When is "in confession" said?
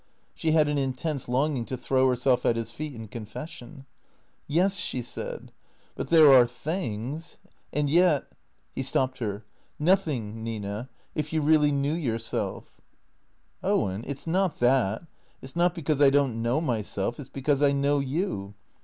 2.95-3.85